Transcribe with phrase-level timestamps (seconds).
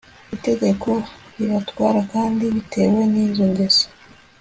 [0.35, 0.89] itegeko
[1.37, 3.85] ribatwara kandi bitewe nizo ngeso